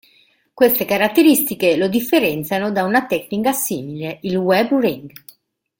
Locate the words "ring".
4.79-5.13